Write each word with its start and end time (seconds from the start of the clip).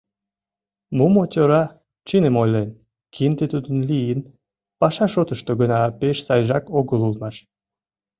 Мумо-тӧра 0.97 1.63
чыным 2.07 2.35
ойлен: 2.41 2.69
кинде 3.13 3.45
тудын 3.53 3.77
лийын, 3.89 4.19
паша 4.79 5.05
шотышто 5.13 5.51
гына 5.61 5.79
пеш 5.99 6.17
сайжак 6.27 6.65
огыл 6.79 6.99
улмаш. 7.07 7.35